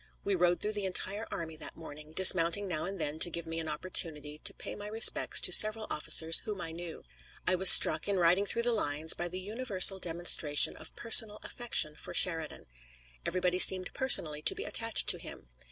[0.23, 3.59] We rode through the entire army that morning, dismounting now and then to give me
[3.59, 7.03] an opportunity to pay my respects to several officers whom I knew.
[7.45, 11.95] I was struck, in riding through the lines, by the universal demonstration of personal affection
[11.95, 12.65] for Sheridan.
[13.27, 15.49] Everybody seemed personally to be attached to him.